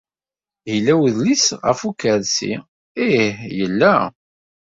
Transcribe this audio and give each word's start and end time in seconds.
Yella 0.71 0.93
wedlis 0.99 1.45
ɣef 1.65 1.79
ukersi? 1.89 2.53
Ih, 3.05 3.37
yella. 3.57 3.95